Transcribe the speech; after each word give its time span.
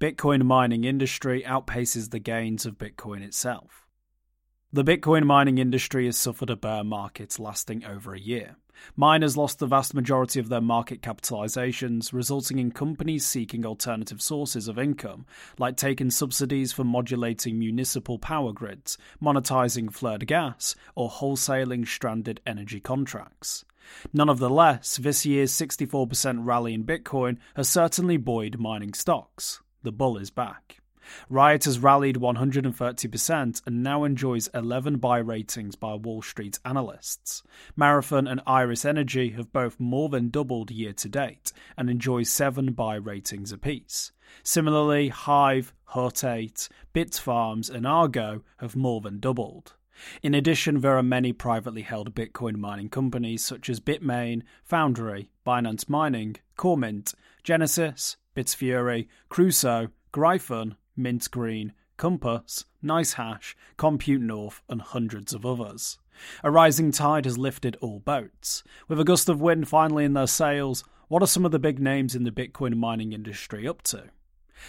Bitcoin 0.00 0.44
mining 0.44 0.84
industry 0.84 1.42
outpaces 1.44 2.10
the 2.10 2.20
gains 2.20 2.64
of 2.64 2.78
Bitcoin 2.78 3.20
itself. 3.20 3.88
The 4.72 4.84
Bitcoin 4.84 5.24
mining 5.24 5.58
industry 5.58 6.06
has 6.06 6.16
suffered 6.16 6.50
a 6.50 6.56
bear 6.56 6.84
market 6.84 7.36
lasting 7.40 7.84
over 7.84 8.14
a 8.14 8.20
year. 8.20 8.54
Miners 8.94 9.36
lost 9.36 9.58
the 9.58 9.66
vast 9.66 9.94
majority 9.94 10.38
of 10.38 10.50
their 10.50 10.60
market 10.60 11.02
capitalizations, 11.02 12.12
resulting 12.12 12.60
in 12.60 12.70
companies 12.70 13.26
seeking 13.26 13.66
alternative 13.66 14.22
sources 14.22 14.68
of 14.68 14.78
income, 14.78 15.26
like 15.58 15.76
taking 15.76 16.12
subsidies 16.12 16.72
for 16.72 16.84
modulating 16.84 17.58
municipal 17.58 18.20
power 18.20 18.52
grids, 18.52 18.98
monetizing 19.20 19.92
flared 19.92 20.28
gas, 20.28 20.76
or 20.94 21.10
wholesaling 21.10 21.84
stranded 21.84 22.40
energy 22.46 22.78
contracts. 22.78 23.64
Nonetheless, 24.12 24.98
this 24.98 25.26
year's 25.26 25.50
64% 25.50 26.46
rally 26.46 26.72
in 26.72 26.84
Bitcoin 26.84 27.38
has 27.56 27.68
certainly 27.68 28.16
buoyed 28.16 28.60
mining 28.60 28.94
stocks. 28.94 29.60
The 29.82 29.92
bull 29.92 30.16
is 30.18 30.30
back. 30.30 30.78
Riot 31.28 31.64
has 31.64 31.78
rallied 31.78 32.16
130% 32.16 33.62
and 33.66 33.82
now 33.82 34.04
enjoys 34.04 34.48
11 34.52 34.98
buy 34.98 35.18
ratings 35.18 35.76
by 35.76 35.94
Wall 35.94 36.22
Street 36.22 36.58
analysts. 36.64 37.42
Marathon 37.76 38.26
and 38.26 38.42
Iris 38.46 38.84
Energy 38.84 39.30
have 39.30 39.52
both 39.52 39.80
more 39.80 40.08
than 40.08 40.30
doubled 40.30 40.70
year 40.70 40.92
to 40.94 41.08
date 41.08 41.52
and 41.76 41.88
enjoy 41.88 42.24
7 42.24 42.72
buy 42.72 42.96
ratings 42.96 43.52
apiece. 43.52 44.12
Similarly, 44.42 45.08
Hive, 45.08 45.72
Hut 45.84 46.22
8, 46.22 46.68
Bitfarms, 46.94 47.70
and 47.70 47.86
Argo 47.86 48.42
have 48.58 48.76
more 48.76 49.00
than 49.00 49.20
doubled. 49.20 49.74
In 50.22 50.34
addition, 50.34 50.80
there 50.80 50.96
are 50.96 51.02
many 51.02 51.32
privately 51.32 51.82
held 51.82 52.14
Bitcoin 52.14 52.56
mining 52.56 52.88
companies 52.88 53.44
such 53.44 53.68
as 53.68 53.80
Bitmain, 53.80 54.42
Foundry, 54.64 55.30
Binance 55.44 55.88
Mining, 55.88 56.36
Coinmint, 56.56 57.14
Genesis, 57.42 58.16
Bitfury, 58.38 59.08
Crusoe, 59.28 59.88
Gryphon, 60.12 60.76
Mint 60.96 61.28
Green, 61.28 61.72
Compass, 61.96 62.66
NiceHash, 62.84 63.56
Compute 63.76 64.22
North, 64.22 64.62
and 64.68 64.80
hundreds 64.80 65.34
of 65.34 65.44
others. 65.44 65.98
A 66.44 66.50
rising 66.52 66.92
tide 66.92 67.24
has 67.24 67.36
lifted 67.36 67.76
all 67.80 67.98
boats. 67.98 68.62
With 68.86 69.00
a 69.00 69.04
gust 69.04 69.28
of 69.28 69.40
wind 69.40 69.66
finally 69.68 70.04
in 70.04 70.12
their 70.12 70.28
sails, 70.28 70.84
what 71.08 71.20
are 71.20 71.26
some 71.26 71.44
of 71.44 71.50
the 71.50 71.58
big 71.58 71.80
names 71.80 72.14
in 72.14 72.22
the 72.22 72.30
Bitcoin 72.30 72.76
mining 72.76 73.12
industry 73.12 73.66
up 73.66 73.82
to? 73.82 74.04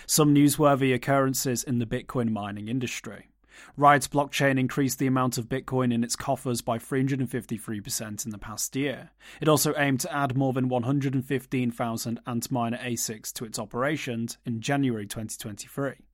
Some 0.08 0.34
newsworthy 0.34 0.92
occurrences 0.92 1.64
in 1.64 1.78
the 1.78 1.86
Bitcoin 1.86 2.32
mining 2.32 2.70
industry. 2.70 3.30
Riot's 3.78 4.08
blockchain 4.08 4.60
increased 4.60 5.00
the 5.00 5.08
amount 5.08 5.38
of 5.38 5.50
Bitcoin 5.50 5.94
in 5.94 6.04
its 6.04 6.16
coffers 6.16 6.62
by 6.62 6.78
353% 6.78 8.26
in 8.26 8.32
the 8.32 8.38
past 8.38 8.76
year. 8.76 9.12
It 9.42 9.48
also 9.48 9.74
aimed 9.78 10.00
to 10.02 10.14
add 10.14 10.38
more 10.38 10.54
than 10.54 10.70
115,000 10.70 12.20
Antminer 12.26 12.80
ASICs 12.82 13.34
to 13.34 13.46
its 13.46 13.60
operations 13.60 14.38
in 14.46 14.62
January 14.62 15.06
2023. 15.06 16.06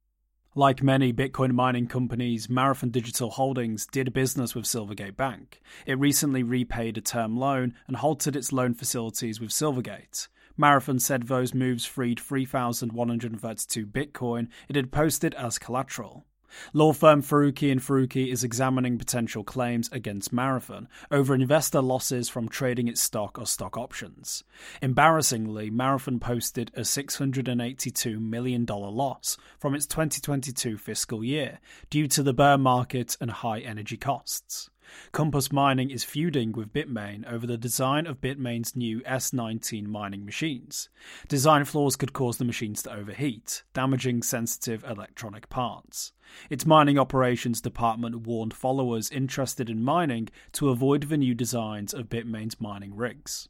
Like 0.58 0.82
many 0.82 1.12
Bitcoin 1.12 1.52
mining 1.52 1.88
companies, 1.88 2.50
Marathon 2.50 2.90
Digital 2.90 3.30
Holdings 3.30 3.86
did 3.86 4.14
business 4.14 4.56
with 4.56 4.64
Silvergate 4.64 5.18
Bank. 5.18 5.62
It 5.86 6.00
recently 6.00 6.44
repaid 6.44 6.98
a 6.98 7.02
term 7.02 7.36
loan 7.36 7.74
and 7.88 7.98
halted 7.98 8.38
its 8.38 8.54
loan 8.54 8.74
facilities 8.74 9.42
with 9.42 9.50
Silvergate. 9.50 10.30
Marathon 10.56 11.00
said 11.00 11.24
those 11.24 11.54
moves 11.54 11.86
freed 11.86 12.22
3,132 12.22 13.86
Bitcoin 13.86 14.48
it 14.70 14.78
had 14.78 14.94
posted 14.94 15.34
as 15.34 15.60
collateral. 15.60 16.26
Law 16.74 16.94
firm 16.94 17.22
Faruqi 17.22 17.72
and 17.72 17.82
Faruqi 17.82 18.32
is 18.32 18.44
examining 18.44 18.98
potential 18.98 19.44
claims 19.44 19.90
against 19.92 20.34
Marathon 20.34 20.88
over 21.12 21.34
investor 21.34 21.82
losses 21.82 22.30
from 22.30 22.50
trading 22.50 22.88
its 22.88 23.02
stock 23.02 23.38
or 23.40 23.46
stock 23.46 23.78
options. 23.78 24.44
Embarrassingly, 24.82 25.70
Marathon 25.70 26.20
posted 26.20 26.72
a 26.76 26.82
$682 26.82 28.20
million 28.20 28.66
loss 28.66 29.38
from 29.60 29.76
its 29.76 29.86
2022 29.86 30.78
fiscal 30.78 31.24
year 31.24 31.60
due 31.90 32.08
to 32.08 32.24
the 32.24 32.34
bear 32.34 32.58
market 32.58 33.18
and 33.20 33.32
high 33.32 33.60
energy 33.60 33.98
costs. 33.98 34.70
Compass 35.12 35.52
Mining 35.52 35.90
is 35.90 36.04
feuding 36.04 36.52
with 36.52 36.74
Bitmain 36.74 37.26
over 37.32 37.48
the 37.48 37.58
design 37.58 38.06
of 38.06 38.22
Bitmain's 38.22 38.76
new 38.76 39.02
S19 39.02 39.88
mining 39.88 40.26
machines. 40.26 40.90
Design 41.28 41.66
flaws 41.66 41.96
could 41.96 42.14
cause 42.14 42.38
the 42.38 42.46
machines 42.46 42.84
to 42.84 42.94
overheat, 42.94 43.64
damaging 43.74 44.24
sensitive 44.24 44.84
electronic 44.84 45.50
parts. 45.50 46.14
Its 46.50 46.66
mining 46.66 47.00
operations 47.00 47.62
department 47.62 48.28
warned 48.28 48.54
followers 48.54 49.10
interested 49.10 49.70
in 49.70 49.84
mining 49.84 50.30
to 50.52 50.70
avoid 50.70 51.04
the 51.04 51.18
new 51.18 51.34
designs 51.34 51.94
of 51.94 52.10
Bitmain's 52.10 52.60
mining 52.60 52.96
rigs. 52.96 53.50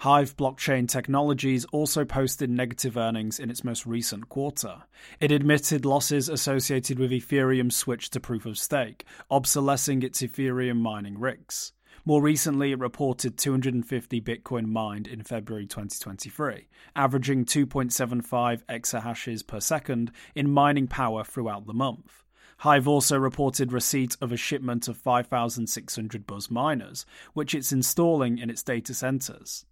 Hive 0.00 0.36
Blockchain 0.36 0.86
Technologies 0.86 1.64
also 1.72 2.04
posted 2.04 2.50
negative 2.50 2.98
earnings 2.98 3.40
in 3.40 3.50
its 3.50 3.64
most 3.64 3.86
recent 3.86 4.28
quarter. 4.28 4.82
It 5.20 5.32
admitted 5.32 5.86
losses 5.86 6.28
associated 6.28 6.98
with 6.98 7.10
Ethereum's 7.10 7.76
switch 7.76 8.10
to 8.10 8.20
proof 8.20 8.44
of 8.44 8.58
stake, 8.58 9.06
obsolescing 9.30 10.02
its 10.02 10.20
Ethereum 10.20 10.76
mining 10.76 11.18
rigs. 11.18 11.72
More 12.04 12.20
recently, 12.20 12.72
it 12.72 12.78
reported 12.78 13.38
250 13.38 14.20
Bitcoin 14.20 14.66
mined 14.66 15.06
in 15.06 15.22
February 15.22 15.66
2023, 15.66 16.68
averaging 16.94 17.46
2.75 17.46 18.64
exahashes 18.66 19.46
per 19.46 19.60
second 19.60 20.12
in 20.34 20.50
mining 20.50 20.88
power 20.88 21.24
throughout 21.24 21.66
the 21.66 21.72
month. 21.72 22.22
Hive 22.58 22.86
also 22.86 23.18
reported 23.18 23.72
receipt 23.72 24.16
of 24.20 24.30
a 24.30 24.36
shipment 24.36 24.88
of 24.88 24.98
5,600 24.98 26.26
Buzz 26.26 26.50
miners, 26.50 27.06
which 27.32 27.54
it's 27.54 27.72
installing 27.72 28.36
in 28.36 28.50
its 28.50 28.62
data 28.62 28.92
centers. 28.92 29.64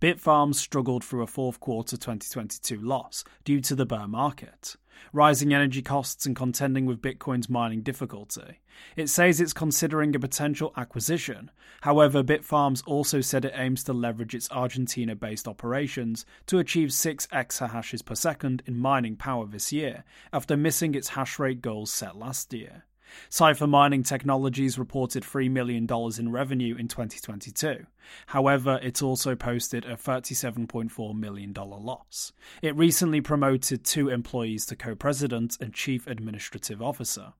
Bitfarms 0.00 0.56
struggled 0.56 1.04
through 1.04 1.22
a 1.22 1.26
fourth 1.26 1.60
quarter 1.60 1.96
2022 1.96 2.80
loss 2.80 3.24
due 3.44 3.60
to 3.60 3.74
the 3.74 3.86
bear 3.86 4.06
market, 4.06 4.76
rising 5.12 5.52
energy 5.52 5.82
costs, 5.82 6.26
and 6.26 6.36
contending 6.36 6.86
with 6.86 7.02
Bitcoin's 7.02 7.48
mining 7.48 7.82
difficulty. 7.82 8.60
It 8.96 9.08
says 9.08 9.40
it's 9.40 9.52
considering 9.52 10.14
a 10.14 10.18
potential 10.18 10.72
acquisition. 10.76 11.50
However, 11.82 12.22
Bitfarms 12.22 12.82
also 12.86 13.20
said 13.20 13.44
it 13.44 13.54
aims 13.54 13.84
to 13.84 13.92
leverage 13.92 14.34
its 14.34 14.50
Argentina 14.50 15.14
based 15.14 15.48
operations 15.48 16.24
to 16.46 16.58
achieve 16.58 16.92
6 16.92 17.26
exahashes 17.28 18.04
per 18.04 18.14
second 18.14 18.62
in 18.66 18.78
mining 18.78 19.16
power 19.16 19.46
this 19.46 19.72
year, 19.72 20.04
after 20.32 20.56
missing 20.56 20.94
its 20.94 21.08
hash 21.08 21.38
rate 21.38 21.60
goals 21.62 21.92
set 21.92 22.16
last 22.16 22.52
year. 22.52 22.84
Cipher 23.28 23.66
Mining 23.66 24.02
Technologies 24.02 24.78
reported 24.78 25.22
$3 25.22 25.50
million 25.50 25.86
in 26.18 26.32
revenue 26.32 26.76
in 26.76 26.88
2022. 26.88 27.86
However, 28.26 28.78
it 28.82 29.02
also 29.02 29.34
posted 29.34 29.84
a 29.84 29.96
$37.4 29.96 31.14
million 31.14 31.52
loss. 31.52 32.32
It 32.62 32.76
recently 32.76 33.20
promoted 33.20 33.84
two 33.84 34.08
employees 34.08 34.66
to 34.66 34.76
co 34.76 34.94
president 34.94 35.56
and 35.60 35.72
chief 35.72 36.06
administrative 36.06 36.82
officer. 36.82 37.32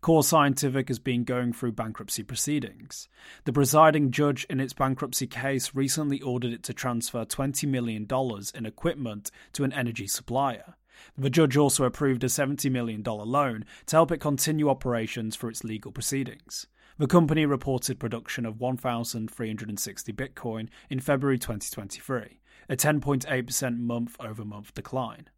Core 0.00 0.24
Scientific 0.24 0.88
has 0.88 0.98
been 0.98 1.24
going 1.24 1.52
through 1.52 1.72
bankruptcy 1.72 2.22
proceedings. 2.22 3.08
The 3.44 3.52
presiding 3.52 4.10
judge 4.10 4.46
in 4.48 4.60
its 4.60 4.72
bankruptcy 4.72 5.26
case 5.26 5.74
recently 5.74 6.20
ordered 6.22 6.52
it 6.52 6.62
to 6.64 6.74
transfer 6.74 7.24
$20 7.24 7.68
million 7.68 8.06
in 8.54 8.66
equipment 8.66 9.30
to 9.52 9.64
an 9.64 9.72
energy 9.72 10.06
supplier. 10.06 10.75
The 11.16 11.30
judge 11.30 11.56
also 11.56 11.84
approved 11.84 12.24
a 12.24 12.28
$70 12.28 12.70
million 12.70 13.02
loan 13.02 13.64
to 13.86 13.96
help 13.96 14.12
it 14.12 14.18
continue 14.18 14.68
operations 14.68 15.36
for 15.36 15.48
its 15.48 15.64
legal 15.64 15.92
proceedings. 15.92 16.66
The 16.98 17.06
company 17.06 17.44
reported 17.44 17.98
production 17.98 18.46
of 18.46 18.58
1,360 18.58 20.12
Bitcoin 20.12 20.68
in 20.88 21.00
February 21.00 21.38
2023, 21.38 22.40
a 22.70 22.76
10.8% 22.76 23.78
month 23.78 24.16
over 24.18 24.44
month 24.44 24.72
decline. 24.72 25.28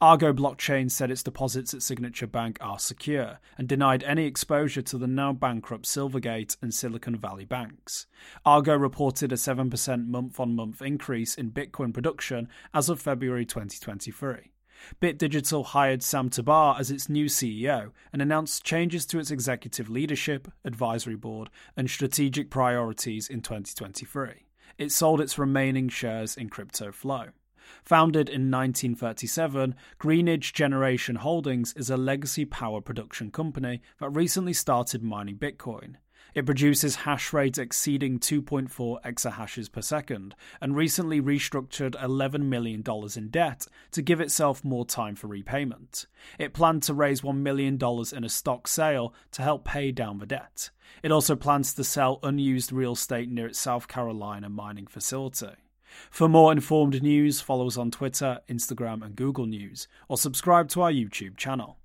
Argo 0.00 0.32
Blockchain 0.32 0.90
said 0.90 1.10
its 1.10 1.22
deposits 1.22 1.74
at 1.74 1.82
Signature 1.82 2.26
Bank 2.26 2.58
are 2.60 2.78
secure 2.78 3.40
and 3.56 3.68
denied 3.68 4.02
any 4.04 4.26
exposure 4.26 4.82
to 4.82 4.98
the 4.98 5.06
now 5.06 5.32
bankrupt 5.32 5.86
Silvergate 5.86 6.56
and 6.62 6.74
Silicon 6.74 7.16
Valley 7.16 7.44
banks. 7.44 8.06
Argo 8.44 8.74
reported 8.74 9.32
a 9.32 9.36
7% 9.36 10.06
month 10.06 10.40
on 10.40 10.54
month 10.54 10.82
increase 10.82 11.34
in 11.34 11.50
Bitcoin 11.50 11.92
production 11.92 12.48
as 12.74 12.88
of 12.88 13.00
February 13.00 13.46
2023. 13.46 14.51
Bit 15.00 15.18
Digital 15.18 15.64
hired 15.64 16.02
Sam 16.02 16.28
Tabar 16.30 16.76
as 16.78 16.90
its 16.90 17.08
new 17.08 17.26
CEO 17.26 17.90
and 18.12 18.20
announced 18.22 18.64
changes 18.64 19.06
to 19.06 19.18
its 19.18 19.30
executive 19.30 19.88
leadership, 19.88 20.50
advisory 20.64 21.16
board, 21.16 21.50
and 21.76 21.90
strategic 21.90 22.50
priorities 22.50 23.28
in 23.28 23.40
2023. 23.40 24.46
It 24.78 24.92
sold 24.92 25.20
its 25.20 25.38
remaining 25.38 25.88
shares 25.88 26.36
in 26.36 26.50
CryptoFlow. 26.50 27.30
Founded 27.84 28.28
in 28.28 28.50
1937, 28.50 29.74
Greenidge 29.98 30.52
Generation 30.52 31.16
Holdings 31.16 31.72
is 31.74 31.90
a 31.90 31.96
legacy 31.96 32.44
power 32.44 32.80
production 32.80 33.30
company 33.30 33.80
that 34.00 34.10
recently 34.10 34.52
started 34.52 35.02
mining 35.02 35.36
Bitcoin. 35.36 35.96
It 36.34 36.46
produces 36.46 36.96
hash 36.96 37.32
rates 37.32 37.58
exceeding 37.58 38.18
2.4 38.18 39.02
exahashes 39.02 39.70
per 39.70 39.82
second 39.82 40.34
and 40.60 40.74
recently 40.74 41.20
restructured 41.20 41.94
$11 41.96 42.44
million 42.44 42.82
in 43.16 43.28
debt 43.28 43.66
to 43.90 44.02
give 44.02 44.20
itself 44.20 44.64
more 44.64 44.86
time 44.86 45.14
for 45.14 45.26
repayment. 45.26 46.06
It 46.38 46.54
planned 46.54 46.82
to 46.84 46.94
raise 46.94 47.20
$1 47.20 47.36
million 47.36 47.78
in 48.12 48.24
a 48.24 48.28
stock 48.28 48.66
sale 48.66 49.14
to 49.32 49.42
help 49.42 49.64
pay 49.64 49.92
down 49.92 50.18
the 50.18 50.26
debt. 50.26 50.70
It 51.02 51.12
also 51.12 51.36
plans 51.36 51.74
to 51.74 51.84
sell 51.84 52.18
unused 52.22 52.72
real 52.72 52.92
estate 52.92 53.30
near 53.30 53.46
its 53.46 53.58
South 53.58 53.88
Carolina 53.88 54.48
mining 54.48 54.86
facility. 54.86 55.54
For 56.10 56.28
more 56.28 56.52
informed 56.52 57.02
news, 57.02 57.42
follow 57.42 57.66
us 57.66 57.76
on 57.76 57.90
Twitter, 57.90 58.40
Instagram, 58.48 59.04
and 59.04 59.14
Google 59.14 59.46
News, 59.46 59.88
or 60.08 60.16
subscribe 60.16 60.68
to 60.70 60.82
our 60.82 60.92
YouTube 60.92 61.36
channel. 61.36 61.78